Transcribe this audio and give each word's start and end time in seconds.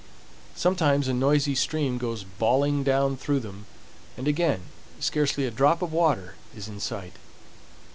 Sometimes 0.55 1.07
a 1.07 1.13
noisy 1.13 1.53
stream 1.53 1.99
goes 1.99 2.23
brawling 2.23 2.83
down 2.83 3.15
through 3.17 3.41
them, 3.41 3.67
and 4.17 4.27
again, 4.27 4.61
scarcely 4.99 5.45
a 5.45 5.51
drop 5.51 5.83
of 5.83 5.93
water 5.93 6.33
is 6.55 6.67
in 6.67 6.79
sight. 6.79 7.13